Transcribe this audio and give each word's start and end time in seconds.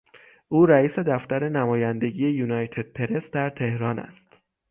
او 0.47 0.65
رئیس 0.65 0.99
دفتر 0.99 1.49
نمایندگی 1.49 2.29
یونایتدپرس 2.29 3.31
در 3.31 3.49
تهران 3.49 3.99
است. 3.99 4.35